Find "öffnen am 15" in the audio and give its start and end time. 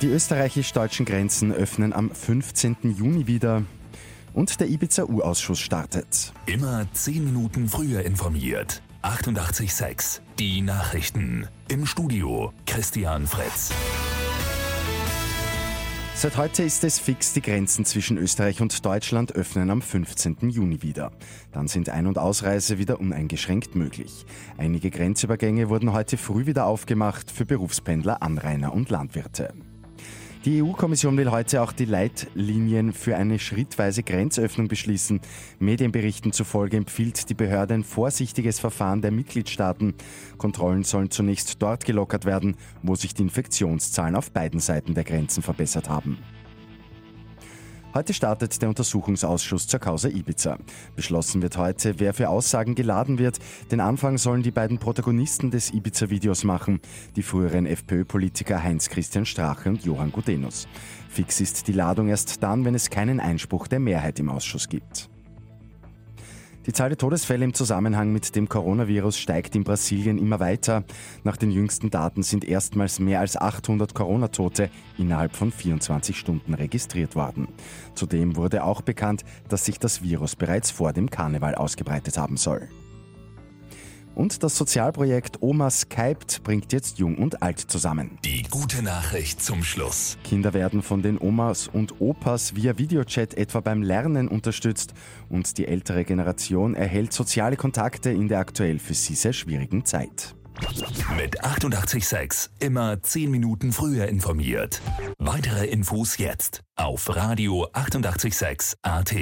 1.52-2.76, 19.32-20.50